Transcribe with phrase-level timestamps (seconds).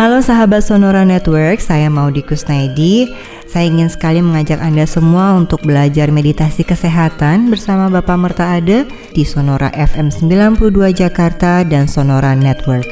[0.00, 3.12] Halo sahabat Sonora Network, saya Maudi Kusnaidi.
[3.44, 9.28] Saya ingin sekali mengajak Anda semua untuk belajar meditasi kesehatan bersama Bapak Merta Ade di
[9.28, 12.88] Sonora FM 92 Jakarta dan Sonora Network.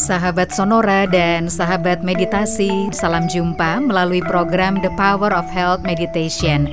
[0.00, 6.64] Sahabat Sonora dan sahabat meditasi, salam jumpa melalui program The Power of Health Meditation.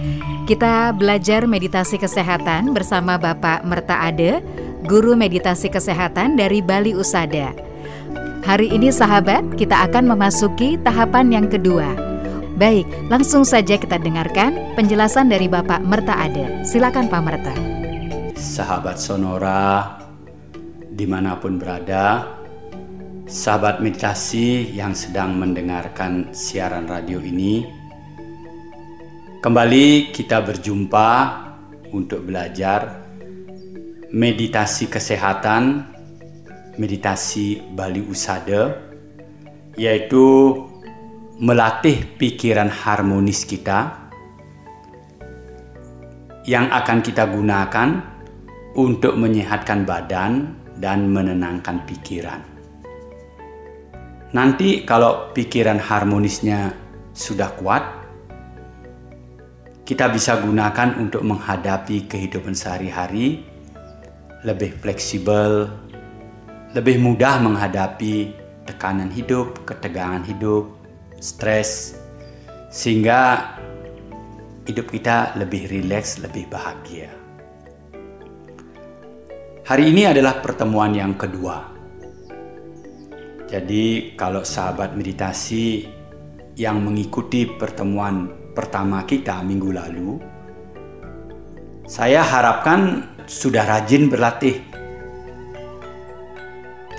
[0.41, 4.41] Kita belajar meditasi kesehatan bersama Bapak Merta Ade,
[4.89, 7.53] guru meditasi kesehatan dari Bali Usada.
[8.41, 11.93] Hari ini sahabat, kita akan memasuki tahapan yang kedua.
[12.57, 16.65] Baik, langsung saja kita dengarkan penjelasan dari Bapak Merta Ade.
[16.65, 17.53] Silakan Pak Merta.
[18.33, 20.01] Sahabat Sonora,
[20.89, 22.33] di mana pun berada,
[23.29, 27.80] sahabat meditasi yang sedang mendengarkan siaran radio ini,
[29.41, 31.09] Kembali kita berjumpa
[31.97, 33.01] untuk belajar
[34.13, 35.81] meditasi kesehatan,
[36.77, 38.69] meditasi Bali Usada,
[39.73, 40.53] yaitu
[41.41, 44.13] melatih pikiran harmonis kita
[46.45, 47.97] yang akan kita gunakan
[48.77, 52.45] untuk menyehatkan badan dan menenangkan pikiran.
[54.37, 56.77] Nanti kalau pikiran harmonisnya
[57.09, 58.00] sudah kuat,
[59.91, 63.43] kita bisa gunakan untuk menghadapi kehidupan sehari-hari
[64.47, 65.67] lebih fleksibel,
[66.71, 68.31] lebih mudah menghadapi
[68.63, 70.71] tekanan hidup, ketegangan hidup,
[71.19, 71.99] stres,
[72.71, 73.51] sehingga
[74.63, 77.11] hidup kita lebih rileks, lebih bahagia.
[79.67, 81.67] Hari ini adalah pertemuan yang kedua.
[83.51, 85.83] Jadi, kalau sahabat meditasi
[86.55, 90.19] yang mengikuti pertemuan pertama kita minggu lalu,
[91.87, 94.59] saya harapkan sudah rajin berlatih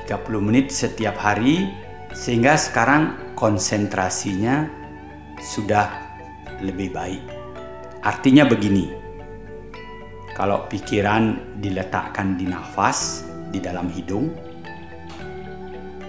[0.09, 1.69] 30 menit setiap hari
[2.13, 4.69] sehingga sekarang konsentrasinya
[5.41, 5.89] sudah
[6.61, 7.25] lebih baik.
[8.05, 8.93] Artinya begini,
[10.37, 14.33] kalau pikiran diletakkan di nafas, di dalam hidung,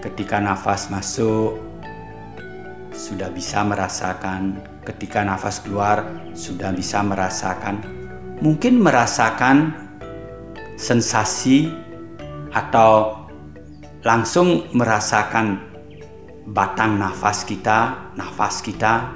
[0.03, 1.72] ketika nafas masuk,
[2.93, 6.05] sudah bisa merasakan ketika nafas keluar
[6.37, 7.81] sudah bisa merasakan,
[8.39, 9.73] mungkin merasakan
[10.77, 11.69] sensasi
[12.53, 13.25] atau
[14.05, 15.57] langsung merasakan
[16.45, 19.09] batang nafas kita, nafas kita,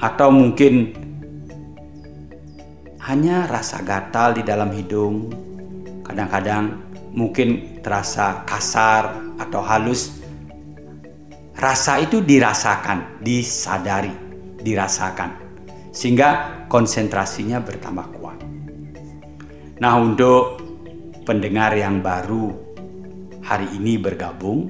[0.00, 0.94] atau mungkin
[3.06, 5.30] hanya rasa gatal di dalam hidung.
[6.06, 10.25] Kadang-kadang mungkin terasa kasar atau halus.
[11.56, 14.12] Rasa itu dirasakan, disadari
[14.60, 15.30] dirasakan
[15.88, 18.38] sehingga konsentrasinya bertambah kuat.
[19.80, 20.60] Nah, untuk
[21.24, 22.52] pendengar yang baru
[23.40, 24.68] hari ini bergabung,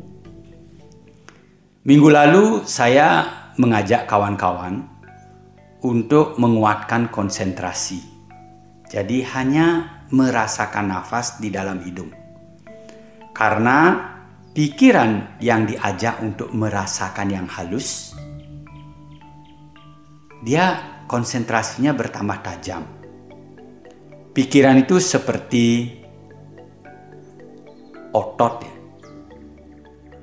[1.83, 3.27] minggu lalu saya
[3.59, 4.87] mengajak kawan-kawan
[5.83, 7.99] untuk menguatkan konsentrasi.
[8.87, 12.15] Jadi hanya merasakan nafas di dalam hidung.
[13.35, 14.16] Karena
[14.57, 18.17] pikiran yang diajak untuk merasakan yang halus
[20.41, 22.89] dia konsentrasinya bertambah tajam.
[24.33, 25.93] Pikiran itu seperti
[28.17, 28.75] otot ya.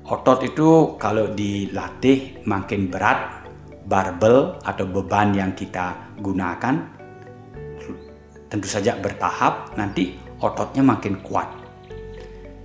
[0.04, 3.46] Otot itu kalau dilatih makin berat,
[3.86, 6.90] barbel atau beban yang kita gunakan
[8.50, 11.48] tentu saja bertahap nanti ototnya makin kuat.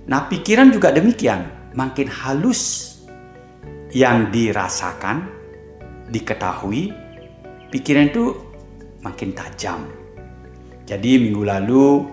[0.06, 2.94] Nah, pikiran juga demikian, makin halus
[3.90, 5.26] yang dirasakan,
[6.10, 6.94] diketahui,
[7.70, 8.24] pikiran itu
[9.02, 9.86] makin tajam.
[10.86, 12.10] Jadi minggu lalu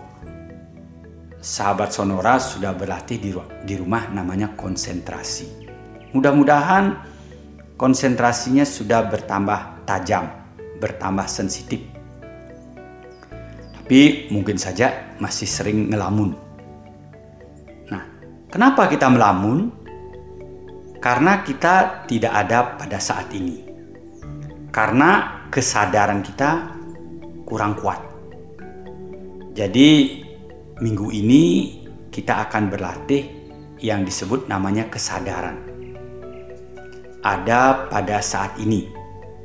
[1.41, 3.31] sahabat Sonora sudah berlatih di,
[3.65, 5.65] di rumah namanya konsentrasi.
[6.13, 6.97] Mudah-mudahan
[7.77, 10.29] konsentrasinya sudah bertambah tajam,
[10.77, 11.81] bertambah sensitif.
[13.77, 16.46] Tapi mungkin saja masih sering ngelamun.
[18.57, 19.69] Kenapa kita melamun?
[20.97, 23.61] Karena kita tidak ada pada saat ini.
[24.73, 26.73] Karena kesadaran kita
[27.45, 28.01] kurang kuat.
[29.53, 29.89] Jadi
[30.81, 31.43] minggu ini
[32.09, 33.29] kita akan berlatih
[33.77, 35.61] yang disebut namanya kesadaran.
[37.21, 38.89] Ada pada saat ini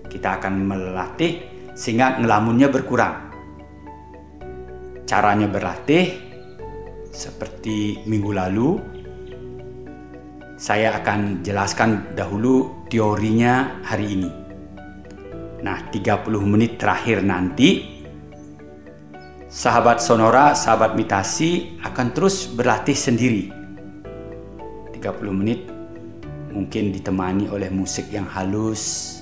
[0.09, 1.45] kita akan melatih
[1.77, 3.29] sehingga ngelamunnya berkurang.
[5.05, 6.17] Caranya berlatih
[7.13, 8.92] seperti minggu lalu
[10.63, 14.31] saya akan jelaskan dahulu teorinya hari ini.
[15.67, 17.99] Nah, 30 menit terakhir nanti
[19.51, 23.51] sahabat sonora, sahabat mitasi akan terus berlatih sendiri.
[24.95, 25.67] 30 menit
[26.55, 29.19] mungkin ditemani oleh musik yang halus,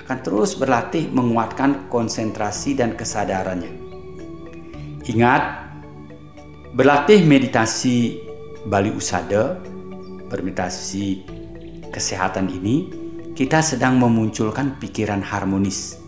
[0.00, 3.76] akan terus berlatih menguatkan konsentrasi dan kesadarannya.
[5.04, 5.68] Ingat,
[6.72, 8.24] berlatih meditasi
[8.64, 9.60] Bali Usada,
[10.30, 11.26] bermeditasi
[11.90, 12.86] kesehatan ini,
[13.34, 15.98] kita sedang memunculkan pikiran harmonis.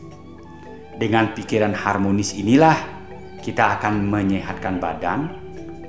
[0.97, 2.79] Dengan pikiran harmonis inilah
[3.43, 5.35] kita akan menyehatkan badan,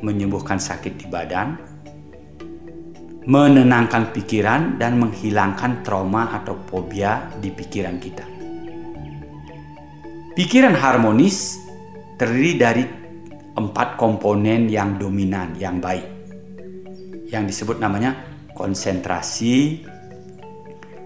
[0.01, 1.53] menyembuhkan sakit di badan,
[3.30, 8.25] menenangkan pikiran dan menghilangkan trauma atau fobia di pikiran kita.
[10.33, 11.62] Pikiran harmonis
[12.18, 12.83] terdiri dari
[13.53, 16.12] empat komponen yang dominan, yang baik,
[17.33, 18.13] yang disebut namanya
[18.53, 19.81] konsentrasi,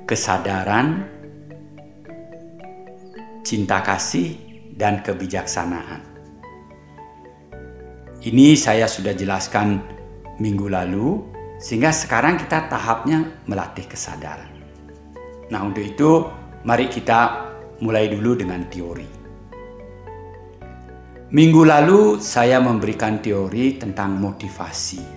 [0.03, 1.07] kesadaran,
[3.47, 4.35] cinta kasih,
[4.75, 6.03] dan kebijaksanaan.
[8.27, 9.79] Ini saya sudah jelaskan
[10.43, 11.23] minggu lalu
[11.57, 14.51] sehingga sekarang kita tahapnya melatih kesadaran.
[15.47, 16.27] Nah, untuk itu
[16.67, 19.09] mari kita mulai dulu dengan teori.
[21.27, 25.16] Minggu lalu saya memberikan teori tentang motivasi.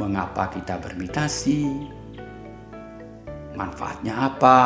[0.00, 1.60] Mengapa kita bermeditasi?
[3.52, 4.56] Manfaatnya apa?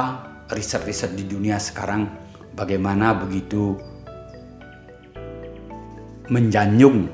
[0.47, 2.07] Riset-riset di dunia sekarang
[2.55, 3.75] bagaimana begitu
[6.31, 7.11] menjanjung,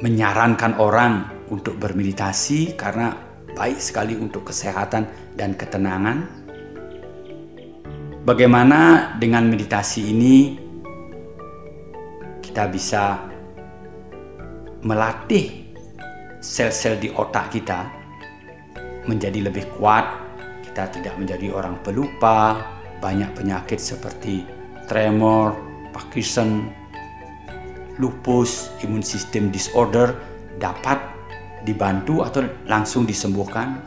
[0.00, 3.12] menyarankan orang untuk bermeditasi karena
[3.52, 6.24] baik sekali untuk kesehatan dan ketenangan.
[8.24, 10.56] Bagaimana dengan meditasi ini
[12.40, 13.20] kita bisa
[14.80, 15.61] melatih
[16.42, 17.86] sel-sel di otak kita
[19.06, 20.04] menjadi lebih kuat,
[20.66, 22.58] kita tidak menjadi orang pelupa,
[22.98, 24.42] banyak penyakit seperti
[24.90, 25.54] tremor,
[25.94, 26.66] Parkinson,
[28.02, 30.18] lupus, imun sistem disorder
[30.58, 30.98] dapat
[31.62, 33.78] dibantu atau langsung disembuhkan.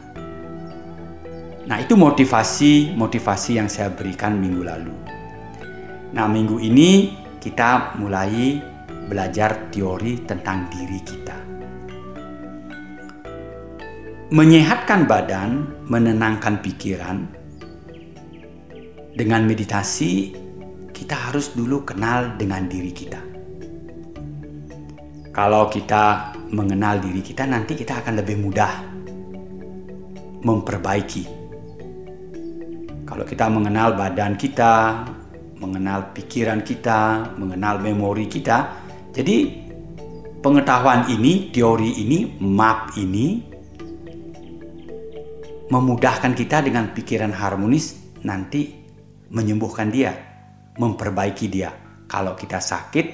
[1.66, 4.96] Nah, itu motivasi-motivasi yang saya berikan minggu lalu.
[6.14, 8.62] Nah, minggu ini kita mulai
[9.10, 11.55] belajar teori tentang diri kita.
[14.34, 17.30] Menyehatkan badan, menenangkan pikiran.
[19.14, 20.34] Dengan meditasi,
[20.90, 23.22] kita harus dulu kenal dengan diri kita.
[25.30, 28.74] Kalau kita mengenal diri kita, nanti kita akan lebih mudah
[30.42, 31.24] memperbaiki.
[33.06, 35.06] Kalau kita mengenal badan kita,
[35.62, 38.74] mengenal pikiran kita, mengenal memori kita,
[39.14, 39.54] jadi
[40.42, 43.54] pengetahuan ini, teori ini, map ini
[45.70, 48.70] memudahkan kita dengan pikiran harmonis nanti
[49.34, 50.14] menyembuhkan dia,
[50.78, 51.74] memperbaiki dia.
[52.06, 53.06] Kalau kita sakit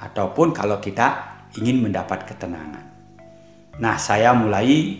[0.00, 2.84] ataupun kalau kita ingin mendapat ketenangan.
[3.78, 4.98] Nah, saya mulai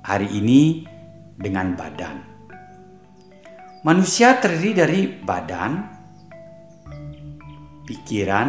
[0.00, 0.88] hari ini
[1.36, 2.16] dengan badan.
[3.84, 5.72] Manusia terdiri dari badan,
[7.86, 8.48] pikiran,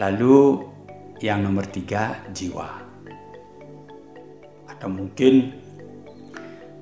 [0.00, 0.64] lalu
[1.20, 2.70] yang nomor tiga jiwa.
[4.70, 5.63] Atau mungkin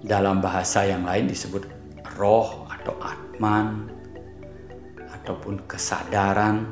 [0.03, 1.67] dalam bahasa yang lain disebut
[2.19, 3.87] roh atau atman
[5.23, 6.67] ataupun kesadaran.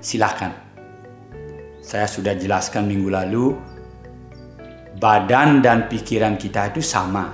[0.00, 0.70] Silahkan
[1.80, 3.56] saya sudah jelaskan minggu lalu,
[5.00, 7.32] badan dan pikiran kita itu sama.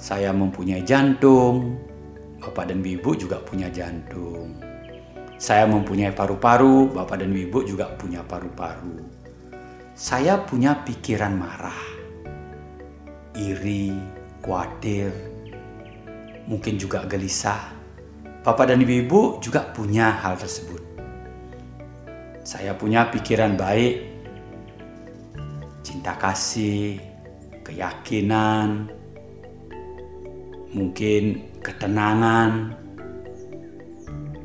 [0.00, 1.76] Saya mempunyai jantung,
[2.40, 4.56] Bapak dan Ibu juga punya jantung.
[5.36, 8.96] Saya mempunyai paru-paru, Bapak dan Ibu juga punya paru-paru.
[9.92, 11.82] Saya punya pikiran marah,
[13.40, 13.96] iri,
[14.44, 15.08] khawatir,
[16.44, 17.72] mungkin juga gelisah.
[18.44, 20.80] Bapak dan Ibu juga punya hal tersebut.
[22.44, 24.00] Saya punya pikiran baik,
[25.84, 27.00] cinta kasih,
[27.64, 28.88] keyakinan,
[30.72, 32.76] mungkin ketenangan.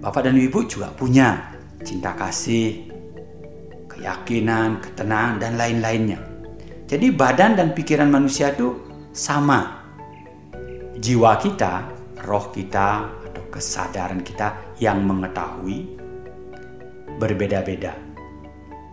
[0.03, 1.55] Bapak dan Ibu juga punya
[1.87, 2.91] cinta kasih,
[3.87, 6.34] keyakinan, ketenangan, dan lain-lainnya.
[6.85, 8.77] Jadi badan dan pikiran manusia itu
[9.09, 9.81] sama.
[11.01, 11.89] Jiwa kita,
[12.21, 15.97] roh kita, atau kesadaran kita yang mengetahui
[17.17, 17.97] berbeda-beda.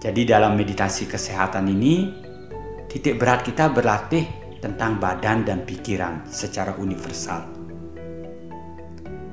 [0.01, 2.11] Jadi dalam meditasi kesehatan ini,
[2.89, 4.25] titik berat kita berlatih
[4.65, 7.45] tentang badan dan pikiran secara universal.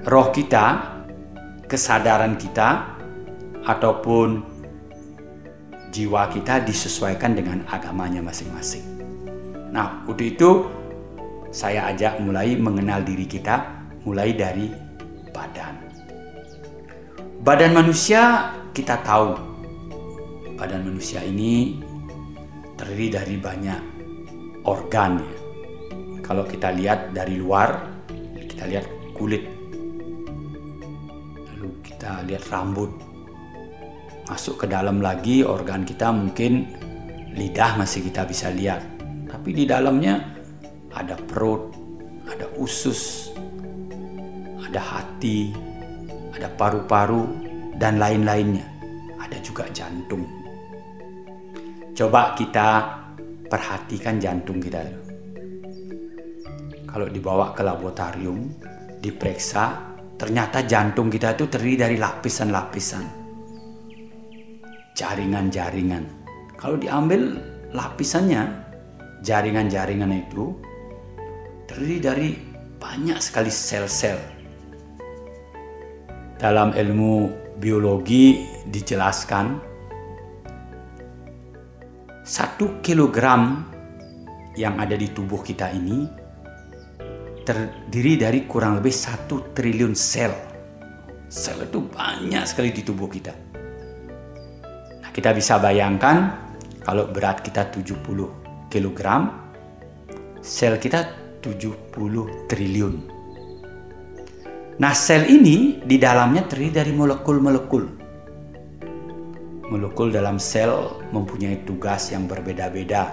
[0.03, 0.65] Roh kita,
[1.63, 2.99] kesadaran kita,
[3.63, 4.58] ataupun
[5.89, 8.86] jiwa kita disesuaikan dengan agamanya masing-masing.
[9.69, 10.50] Nah, untuk itu
[11.50, 13.65] saya ajak mulai mengenal diri kita
[14.05, 14.69] mulai dari
[15.34, 15.75] badan.
[17.41, 19.34] Badan manusia kita tahu.
[20.60, 21.79] Badan manusia ini
[22.75, 23.81] terdiri dari banyak
[24.67, 25.36] organ ya.
[26.22, 27.89] Kalau kita lihat dari luar,
[28.46, 28.86] kita lihat
[29.17, 29.41] kulit.
[31.50, 33.08] Lalu kita lihat rambut.
[34.29, 36.69] Masuk ke dalam lagi organ kita mungkin
[37.33, 38.86] lidah masih kita bisa lihat.
[39.25, 40.21] Tapi di dalamnya
[40.93, 41.74] ada perut,
[42.29, 43.33] ada usus,
[44.62, 45.50] ada hati,
[46.38, 47.25] ada paru-paru
[47.81, 48.69] dan lain-lainnya.
[49.17, 50.29] Ada juga jantung.
[51.98, 52.69] Coba kita
[53.50, 55.09] perhatikan jantung kita
[56.89, 58.50] kalau dibawa ke laboratorium,
[58.98, 63.18] diperiksa, ternyata jantung kita itu terdiri dari lapisan-lapisan.
[64.99, 66.03] Jaringan-jaringan.
[66.59, 67.39] Kalau diambil
[67.71, 68.51] lapisannya,
[69.23, 70.59] jaringan-jaringan itu
[71.71, 72.29] terdiri dari
[72.75, 74.19] banyak sekali sel-sel.
[76.35, 77.31] Dalam ilmu
[77.63, 79.63] biologi dijelaskan
[82.27, 83.71] satu kilogram
[84.59, 86.11] yang ada di tubuh kita ini
[87.47, 90.35] terdiri dari kurang lebih satu triliun sel.
[91.31, 93.48] Sel itu banyak sekali di tubuh kita.
[95.19, 96.31] Kita bisa bayangkan
[96.79, 98.07] kalau berat kita 70
[98.71, 98.99] kg,
[100.39, 101.11] sel kita
[101.43, 102.95] 70 triliun.
[104.79, 107.83] Nah, sel ini di dalamnya terdiri dari molekul-molekul.
[109.67, 113.11] Molekul dalam sel mempunyai tugas yang berbeda-beda,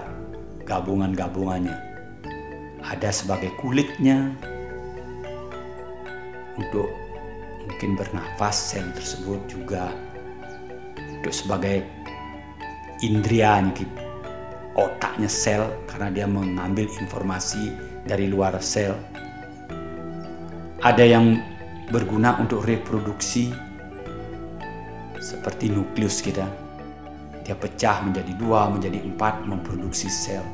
[0.63, 1.75] gabungan-gabungannya
[2.87, 4.31] ada sebagai kulitnya
[6.55, 6.87] untuk
[7.67, 9.91] mungkin bernafas sel tersebut juga
[11.27, 11.96] untuk sebagai
[13.05, 13.61] indria
[14.77, 17.73] otaknya sel karena dia mengambil informasi
[18.05, 18.93] dari luar sel.
[20.85, 21.41] Ada yang
[21.89, 23.49] berguna untuk reproduksi
[25.17, 26.45] seperti nukleus kita.
[27.41, 30.45] Dia pecah menjadi dua menjadi empat memproduksi sel.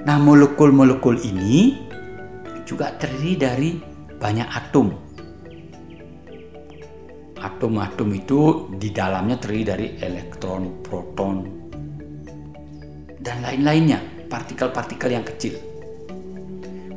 [0.00, 1.76] Nah, molekul-molekul ini
[2.64, 3.70] juga terdiri dari
[4.16, 5.09] banyak atom.
[7.40, 11.36] Atom-atom itu di dalamnya terdiri dari elektron, proton,
[13.16, 15.56] dan lain-lainnya, partikel-partikel yang kecil.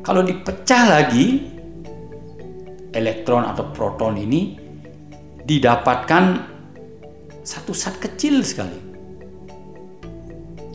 [0.03, 1.47] Kalau dipecah lagi,
[2.91, 4.59] elektron atau proton ini
[5.43, 6.23] didapatkan
[7.43, 8.79] satu zat kecil sekali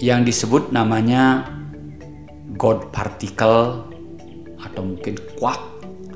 [0.00, 1.48] yang disebut namanya
[2.56, 3.88] God particle
[4.60, 5.60] atau mungkin kuak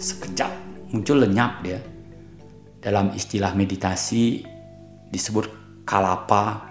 [0.00, 0.50] sekejap
[0.92, 1.91] muncul lenyap dia.
[2.82, 4.42] Dalam istilah meditasi
[5.06, 5.46] disebut
[5.86, 6.66] kalapa,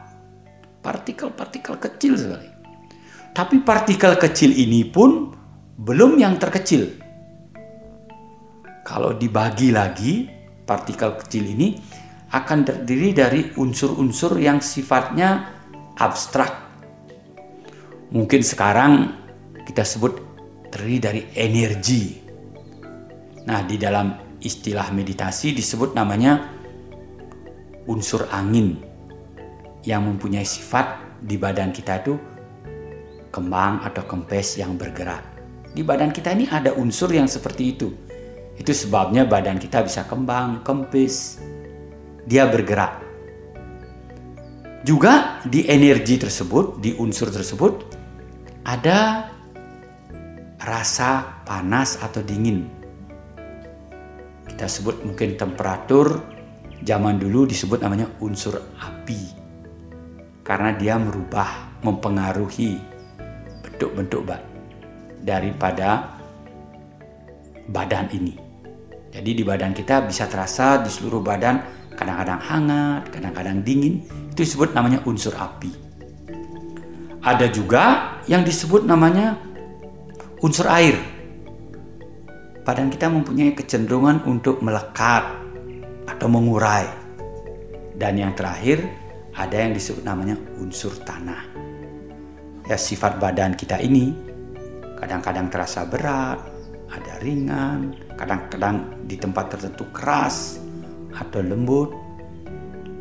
[0.84, 2.52] partikel-partikel kecil sekali.
[3.32, 5.32] Tapi partikel kecil ini pun
[5.80, 7.00] belum yang terkecil.
[8.84, 10.28] Kalau dibagi lagi,
[10.68, 11.80] partikel kecil ini
[12.36, 15.48] akan terdiri dari unsur-unsur yang sifatnya
[15.96, 16.52] abstrak.
[18.12, 19.16] Mungkin sekarang
[19.64, 20.20] kita sebut
[20.68, 22.20] terdiri dari energi.
[23.48, 26.50] Nah, di dalam istilah meditasi disebut namanya
[27.86, 28.82] unsur angin
[29.86, 32.18] yang mempunyai sifat di badan kita itu
[33.30, 35.24] kembang atau kempes yang bergerak.
[35.72, 37.90] Di badan kita ini ada unsur yang seperti itu.
[38.60, 41.40] Itu sebabnya badan kita bisa kembang, kempes,
[42.28, 43.00] dia bergerak.
[44.82, 47.86] Juga di energi tersebut, di unsur tersebut
[48.66, 49.30] ada
[50.62, 52.81] rasa panas atau dingin.
[54.62, 56.22] Kita sebut mungkin temperatur
[56.86, 59.34] zaman dulu disebut namanya unsur api.
[60.46, 62.78] Karena dia merubah, mempengaruhi
[63.66, 64.22] bentuk-bentuk
[65.26, 66.14] daripada
[67.74, 68.38] badan ini.
[69.10, 71.66] Jadi di badan kita bisa terasa di seluruh badan
[71.98, 74.06] kadang-kadang hangat, kadang-kadang dingin.
[74.30, 75.74] Itu disebut namanya unsur api.
[77.18, 79.42] Ada juga yang disebut namanya
[80.46, 81.02] unsur air.
[82.62, 85.26] Badan kita mempunyai kecenderungan untuk melekat
[86.06, 86.86] atau mengurai.
[87.98, 88.86] Dan yang terakhir
[89.34, 91.42] ada yang disebut namanya unsur tanah.
[92.66, 94.14] Ya sifat badan kita ini
[95.02, 96.40] kadang-kadang terasa berat,
[96.90, 100.62] ada ringan, kadang-kadang di tempat tertentu keras
[101.18, 101.90] atau lembut,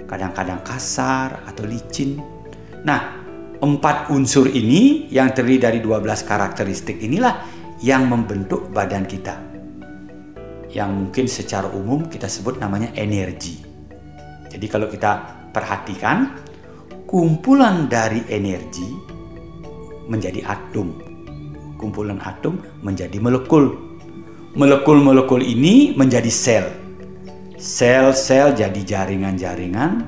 [0.09, 2.17] kadang-kadang kasar atau licin.
[2.81, 3.21] Nah,
[3.61, 7.45] Empat unsur ini yang terdiri dari 12 karakteristik inilah
[7.85, 9.50] yang membentuk badan kita.
[10.71, 13.59] Yang mungkin secara umum kita sebut namanya energi.
[14.51, 16.39] Jadi kalau kita perhatikan,
[17.11, 18.87] kumpulan dari energi
[20.07, 20.95] menjadi atom.
[21.75, 23.75] Kumpulan atom menjadi molekul.
[24.55, 26.67] Molekul-molekul ini menjadi sel.
[27.55, 30.03] Sel-sel jadi jaringan-jaringan,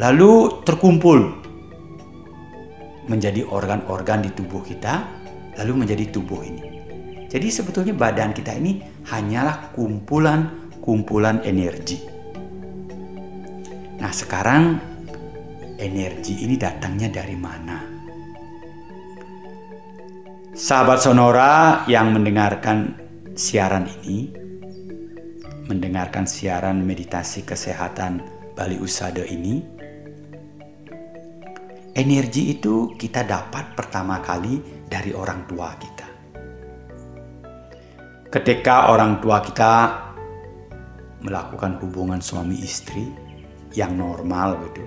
[0.00, 1.34] lalu terkumpul
[3.10, 5.04] menjadi organ-organ di tubuh kita,
[5.60, 6.62] lalu menjadi tubuh ini.
[7.26, 12.02] Jadi sebetulnya badan kita ini hanyalah kumpulan-kumpulan energi.
[14.02, 14.76] Nah sekarang
[15.78, 17.76] energi ini datangnya dari mana?
[20.56, 22.96] Sahabat Sonora yang mendengarkan
[23.36, 24.32] siaran ini,
[25.68, 28.24] mendengarkan siaran meditasi kesehatan
[28.56, 29.60] Bali Usada ini,
[31.92, 35.95] energi itu kita dapat pertama kali dari orang tua kita.
[38.26, 39.72] Ketika orang tua kita
[41.22, 43.06] melakukan hubungan suami istri
[43.72, 44.82] yang normal gitu,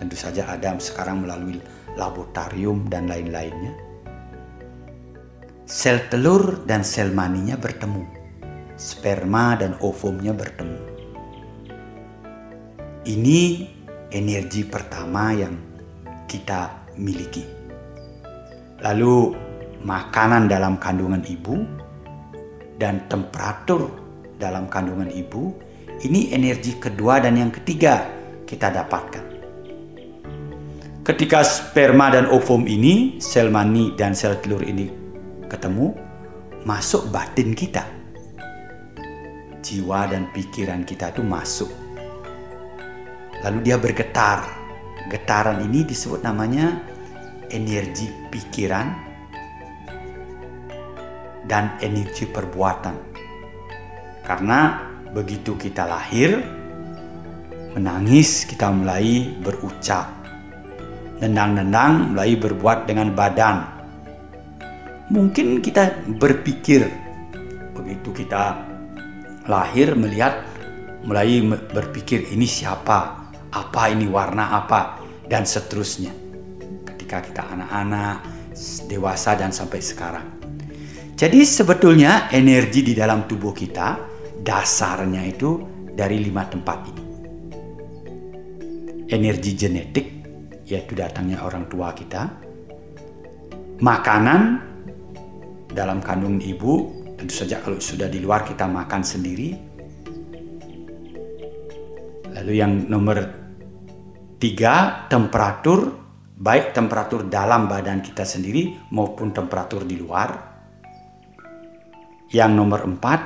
[0.00, 1.60] tentu saja Adam sekarang melalui
[2.00, 3.76] laboratorium dan lain-lainnya.
[5.68, 8.18] Sel telur dan sel maninya bertemu
[8.78, 10.78] sperma dan ovumnya bertemu.
[13.04, 13.40] Ini
[14.14, 15.58] energi pertama yang
[16.30, 17.42] kita miliki.
[18.78, 19.34] Lalu
[19.82, 21.66] makanan dalam kandungan ibu
[22.78, 23.90] dan temperatur
[24.38, 25.50] dalam kandungan ibu
[26.06, 28.06] ini energi kedua dan yang ketiga
[28.46, 29.24] kita dapatkan.
[31.02, 34.86] Ketika sperma dan ovum ini, sel mani dan sel telur ini
[35.50, 35.90] ketemu,
[36.68, 37.98] masuk batin kita
[39.68, 41.70] jiwa dan pikiran kita itu masuk.
[43.44, 44.56] Lalu dia bergetar.
[45.08, 46.84] Getaran ini disebut namanya
[47.48, 49.07] energi pikiran
[51.48, 52.94] dan energi perbuatan.
[54.22, 56.36] Karena begitu kita lahir,
[57.72, 60.12] menangis kita mulai berucap.
[61.18, 63.56] Nendang-nendang mulai berbuat dengan badan.
[65.08, 66.84] Mungkin kita berpikir
[67.72, 68.60] begitu kita
[69.48, 70.44] lahir melihat
[71.08, 71.40] mulai
[71.72, 76.12] berpikir ini siapa, apa ini warna apa dan seterusnya.
[76.84, 78.16] Ketika kita anak-anak,
[78.86, 80.37] dewasa dan sampai sekarang.
[81.18, 83.98] Jadi sebetulnya energi di dalam tubuh kita
[84.38, 85.50] dasarnya itu
[85.90, 87.04] dari lima tempat ini.
[89.10, 90.06] Energi genetik
[90.62, 92.22] yaitu datangnya orang tua kita.
[93.82, 94.40] Makanan
[95.74, 99.50] dalam kandungan ibu Tentu saja kalau sudah di luar kita makan sendiri.
[102.38, 103.18] Lalu yang nomor
[104.38, 106.06] tiga, temperatur.
[106.38, 110.47] Baik temperatur dalam badan kita sendiri maupun temperatur di luar.
[112.28, 113.20] Yang nomor empat,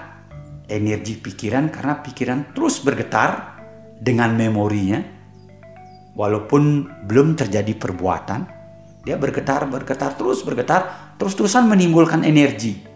[0.70, 3.58] energi pikiran karena pikiran terus bergetar
[3.98, 5.02] dengan memorinya.
[6.12, 8.40] Walaupun belum terjadi perbuatan,
[9.02, 12.92] dia bergetar, bergetar, terus bergetar, terus-terusan menimbulkan energi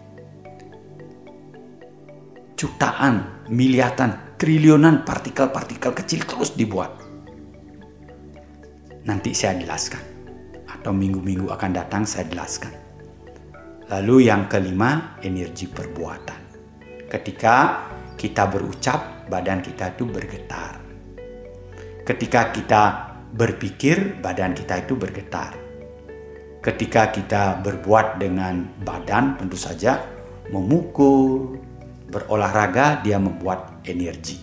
[2.57, 6.89] jutaan, miliatan, triliunan partikel-partikel kecil terus dibuat.
[9.05, 10.01] Nanti saya jelaskan.
[10.67, 12.86] Atau minggu-minggu akan datang saya jelaskan.
[13.87, 16.41] Lalu yang kelima, energi perbuatan.
[17.07, 17.55] Ketika
[18.19, 20.83] kita berucap, badan kita itu bergetar.
[22.03, 22.83] Ketika kita
[23.31, 25.55] berpikir, badan kita itu bergetar.
[26.59, 30.03] Ketika kita berbuat dengan badan, tentu saja
[30.51, 31.55] memukul,
[32.11, 34.39] berolahraga dia membuat energi.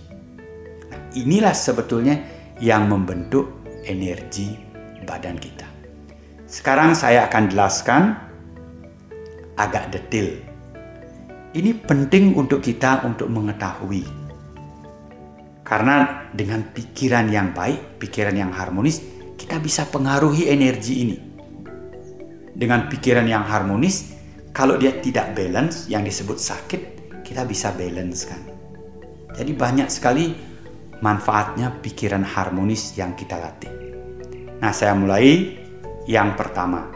[0.89, 2.17] Nah, inilah sebetulnya
[2.65, 4.57] yang membentuk energi
[5.05, 5.69] badan kita.
[6.49, 8.24] Sekarang saya akan jelaskan
[9.59, 10.35] agak detail.
[11.55, 14.03] Ini penting untuk kita untuk mengetahui.
[15.65, 19.01] Karena dengan pikiran yang baik, pikiran yang harmonis,
[19.39, 21.17] kita bisa pengaruhi energi ini.
[22.55, 24.15] Dengan pikiran yang harmonis,
[24.55, 26.83] kalau dia tidak balance, yang disebut sakit,
[27.27, 28.39] kita bisa balance kan.
[29.35, 30.31] Jadi banyak sekali
[31.03, 33.73] manfaatnya pikiran harmonis yang kita latih.
[34.63, 35.59] Nah, saya mulai
[36.07, 36.94] yang pertama.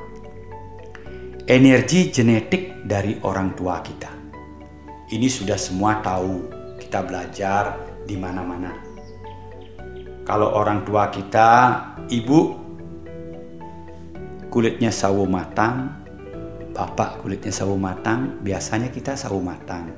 [1.48, 4.12] Energi genetik dari orang tua kita.
[5.08, 6.44] Ini sudah semua tahu,
[6.76, 7.72] kita belajar
[8.04, 8.76] di mana-mana.
[10.28, 11.48] Kalau orang tua kita,
[12.12, 12.52] ibu
[14.52, 15.96] kulitnya sawo matang,
[16.76, 19.88] bapak kulitnya sawo matang, biasanya kita sawo matang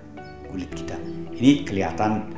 [0.54, 0.94] kulit kita.
[1.34, 2.30] Ini kelihatan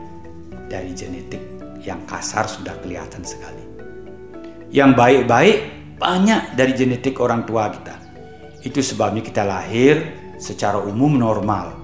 [0.72, 1.44] dari genetik
[1.84, 3.60] yang kasar sudah kelihatan sekali.
[4.72, 5.56] Yang baik-baik
[6.00, 8.01] banyak dari genetik orang tua kita.
[8.62, 10.00] Itu sebabnya kita lahir
[10.38, 11.74] secara umum normal.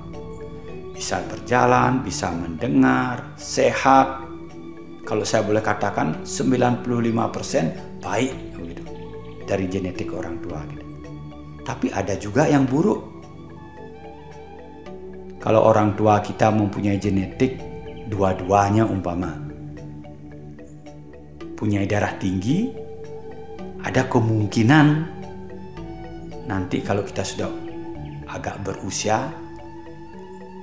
[0.94, 4.26] Bisa berjalan, bisa mendengar, sehat.
[5.02, 8.82] Kalau saya boleh katakan 95% baik begitu
[9.46, 10.86] dari genetik orang tua kita.
[11.66, 13.18] Tapi ada juga yang buruk
[15.38, 17.56] kalau orang tua kita mempunyai genetik
[18.10, 19.48] dua-duanya umpama
[21.58, 22.70] punya darah tinggi,
[23.82, 25.17] ada kemungkinan
[26.48, 27.52] nanti kalau kita sudah
[28.28, 29.28] agak berusia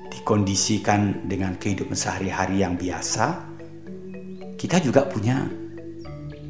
[0.10, 3.46] dikondisikan dengan kehidupan sehari-hari yang biasa,
[4.58, 5.46] kita juga punya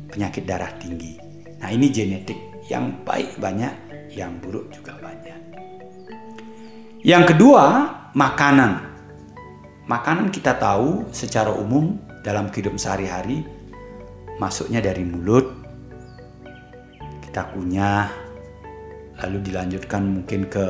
[0.08, 1.20] penyakit darah tinggi.
[1.60, 2.40] Nah, ini genetik
[2.72, 3.74] yang baik banyak,
[4.16, 5.40] yang buruk juga banyak.
[7.04, 7.66] Yang kedua,
[8.16, 8.96] makanan.
[9.86, 13.46] Makanan kita tahu secara umum dalam kehidupan sehari-hari
[14.42, 15.52] masuknya dari mulut,
[17.24, 18.25] kita kunyah,
[19.24, 20.68] lalu dilanjutkan mungkin ke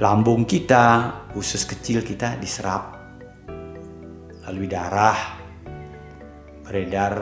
[0.00, 2.96] lambung kita, usus kecil kita diserap,
[4.48, 5.40] lalu darah
[6.70, 7.14] beredar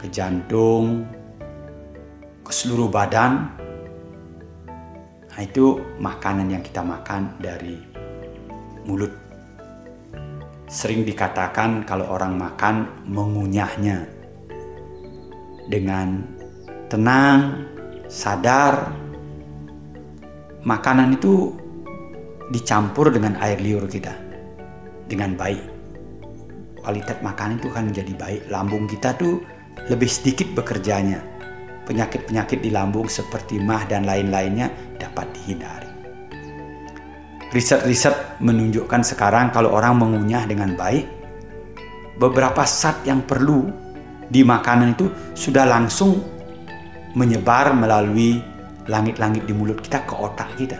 [0.00, 1.04] ke jantung,
[2.40, 3.52] ke seluruh badan.
[5.28, 7.76] Nah, itu makanan yang kita makan dari
[8.88, 9.12] mulut.
[10.72, 14.08] Sering dikatakan kalau orang makan mengunyahnya
[15.68, 16.24] dengan
[16.88, 17.68] tenang,
[18.08, 18.90] sadar.
[20.64, 21.54] Makanan itu
[22.50, 24.12] dicampur dengan air liur kita
[25.06, 25.62] dengan baik.
[26.80, 28.40] Kualitas makanan itu kan menjadi baik.
[28.48, 29.44] Lambung kita tuh
[29.92, 31.20] lebih sedikit bekerjanya.
[31.84, 34.68] Penyakit-penyakit di lambung seperti mah dan lain-lainnya
[35.00, 35.88] dapat dihindari.
[37.48, 41.08] Riset-riset menunjukkan sekarang kalau orang mengunyah dengan baik,
[42.20, 43.72] beberapa zat yang perlu
[44.28, 46.37] di makanan itu sudah langsung
[47.18, 48.38] menyebar melalui
[48.86, 50.78] langit-langit di mulut kita ke otak kita.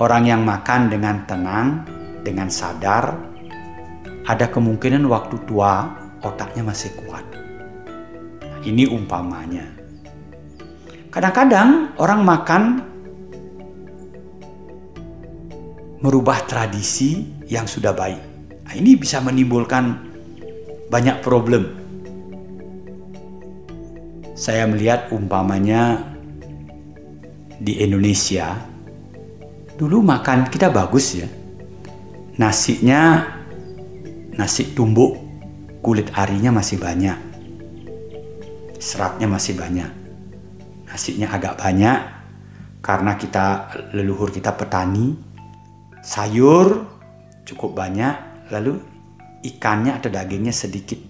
[0.00, 1.84] Orang yang makan dengan tenang,
[2.24, 3.12] dengan sadar,
[4.24, 5.92] ada kemungkinan waktu tua
[6.24, 7.24] otaknya masih kuat.
[8.64, 9.68] Ini umpamanya.
[11.12, 12.62] Kadang-kadang orang makan
[16.00, 18.22] merubah tradisi yang sudah baik.
[18.64, 20.08] Nah, ini bisa menimbulkan
[20.88, 21.77] banyak problem.
[24.38, 26.14] Saya melihat umpamanya
[27.58, 28.54] di Indonesia,
[29.74, 31.26] dulu makan kita bagus ya.
[32.38, 33.26] Nasinya
[34.38, 35.18] nasi tumbuk,
[35.82, 37.18] kulit arinya masih banyak.
[38.78, 39.90] Seratnya masih banyak.
[40.86, 41.98] Nasinya agak banyak
[42.78, 45.18] karena kita leluhur kita petani,
[45.98, 46.86] sayur
[47.42, 48.78] cukup banyak, lalu
[49.42, 51.02] ikannya atau dagingnya sedikit.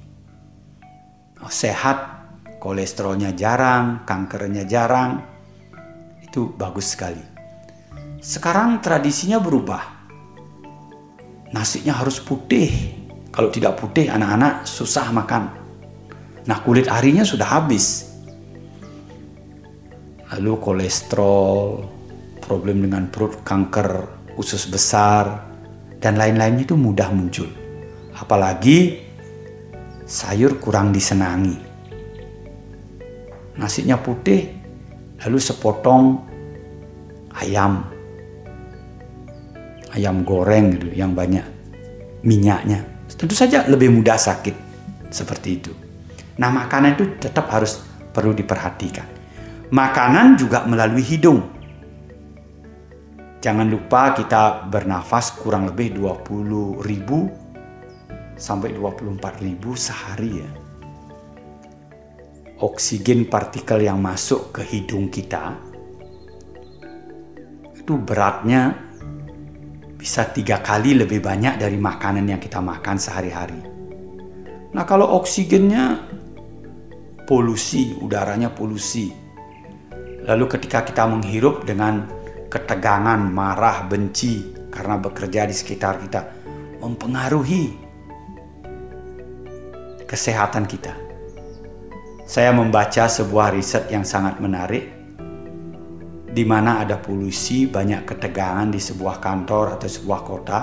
[1.45, 2.18] Oh, sehat,
[2.59, 5.23] kolesterolnya jarang, kankernya jarang,
[6.23, 7.23] itu bagus sekali.
[8.19, 9.83] Sekarang tradisinya berubah.
[11.55, 12.99] Nasinya harus putih.
[13.31, 15.55] Kalau tidak putih, anak-anak susah makan.
[16.45, 18.11] Nah, kulit arinya sudah habis.
[20.35, 21.87] Lalu kolesterol,
[22.43, 25.47] problem dengan perut, kanker, usus besar,
[26.03, 27.49] dan lain-lainnya itu mudah muncul.
[28.19, 28.99] Apalagi
[30.05, 31.68] sayur kurang disenangi.
[33.59, 34.55] Nasinya putih,
[35.27, 36.23] lalu sepotong
[37.35, 37.85] ayam.
[39.93, 41.43] Ayam goreng gitu yang banyak
[42.23, 42.87] minyaknya.
[43.09, 44.55] Tentu saja lebih mudah sakit
[45.11, 45.73] seperti itu.
[46.39, 47.83] Nah, makanan itu tetap harus
[48.15, 49.07] perlu diperhatikan.
[49.75, 51.43] Makanan juga melalui hidung.
[53.39, 57.31] Jangan lupa kita bernafas kurang lebih 20 ribu
[58.39, 60.51] sampai 24 ribu sehari ya.
[62.59, 65.55] Oksigen partikel yang masuk ke hidung kita
[67.89, 68.77] itu beratnya
[69.97, 73.65] bisa tiga kali lebih banyak dari makanan yang kita makan sehari-hari.
[74.77, 76.05] Nah kalau oksigennya
[77.25, 79.09] polusi, udaranya polusi.
[80.29, 82.05] Lalu ketika kita menghirup dengan
[82.53, 86.21] ketegangan, marah, benci karena bekerja di sekitar kita
[86.85, 87.73] mempengaruhi
[90.05, 91.08] kesehatan kita.
[92.29, 94.85] Saya membaca sebuah riset yang sangat menarik
[96.29, 100.61] di mana ada polusi, banyak ketegangan di sebuah kantor atau sebuah kota.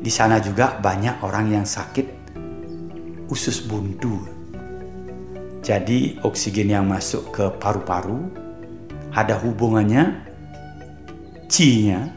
[0.00, 2.24] Di sana juga banyak orang yang sakit
[3.28, 4.24] usus buntu.
[5.60, 8.32] Jadi oksigen yang masuk ke paru-paru
[9.12, 10.24] ada hubungannya
[11.52, 12.08] C-nya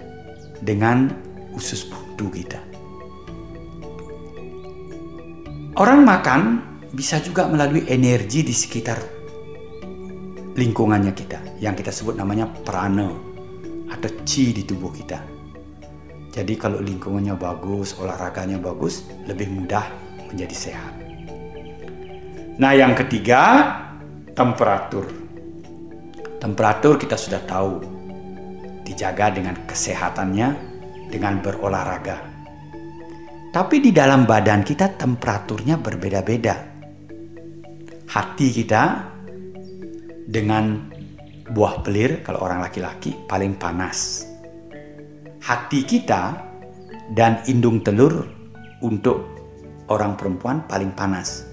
[0.63, 1.11] dengan
[1.51, 2.63] usus buntu kita.
[5.75, 8.99] Orang makan bisa juga melalui energi di sekitar
[10.55, 13.11] lingkungannya kita yang kita sebut namanya prana
[13.91, 15.19] atau chi di tubuh kita.
[16.31, 19.87] Jadi kalau lingkungannya bagus, olahraganya bagus, lebih mudah
[20.31, 20.93] menjadi sehat.
[22.59, 23.71] Nah, yang ketiga,
[24.35, 25.07] temperatur.
[26.39, 27.79] Temperatur kita sudah tahu
[28.83, 30.47] dijaga dengan kesehatannya,
[31.07, 32.19] dengan berolahraga.
[33.55, 36.74] Tapi di dalam badan kita temperaturnya berbeda-beda.
[38.15, 39.11] Hati kita
[40.23, 40.87] dengan
[41.51, 44.23] buah pelir kalau orang laki-laki paling panas.
[45.43, 46.39] Hati kita
[47.11, 48.23] dan indung telur
[48.79, 49.19] untuk
[49.91, 51.43] orang perempuan paling panas.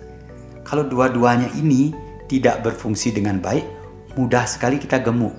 [0.63, 1.91] Kalau dua-duanya ini
[2.31, 3.67] tidak berfungsi dengan baik,
[4.15, 5.35] mudah sekali kita gemuk.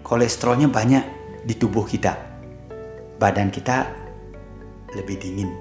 [0.00, 1.04] Kolesterolnya banyak
[1.44, 2.16] di tubuh kita.
[3.20, 3.92] Badan kita
[4.96, 5.52] lebih dingin.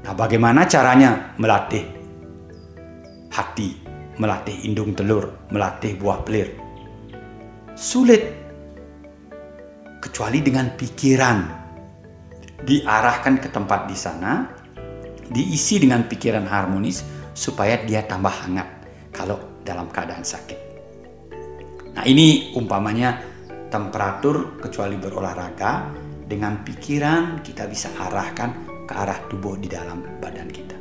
[0.00, 1.97] Nah, bagaimana caranya melatih
[3.32, 3.78] hati,
[4.18, 6.54] melatih indung telur, melatih buah pelir?
[7.78, 8.22] Sulit
[10.02, 11.38] kecuali dengan pikiran
[12.62, 14.46] diarahkan ke tempat di sana,
[15.30, 17.04] diisi dengan pikiran harmonis
[17.36, 18.68] supaya dia tambah hangat
[19.14, 20.58] kalau dalam keadaan sakit.
[21.94, 23.18] Nah, ini umpamanya
[23.68, 25.90] temperatur kecuali berolahraga
[26.28, 30.76] dengan pikiran kita bisa arahkan ke arah tubuh di dalam badan kita.